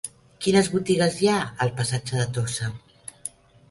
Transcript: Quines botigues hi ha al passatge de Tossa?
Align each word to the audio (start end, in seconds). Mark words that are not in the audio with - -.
Quines 0.45 0.69
botigues 0.77 1.19
hi 1.21 1.31
ha 1.33 1.37
al 1.67 1.75
passatge 1.83 2.19
de 2.25 2.29
Tossa? 2.41 2.77